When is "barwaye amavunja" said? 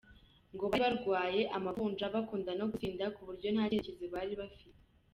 0.85-2.13